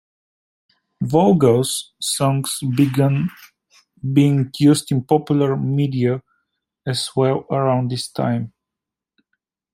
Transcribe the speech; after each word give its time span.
Voegele's 1.03 1.91
songs 2.01 2.57
began 2.75 3.29
being 4.13 4.49
used 4.57 4.91
in 4.91 5.03
popular 5.03 5.55
media 5.55 6.23
as 6.87 7.11
well 7.15 7.45
around 7.51 7.91
this 7.91 8.07
time. 8.11 8.51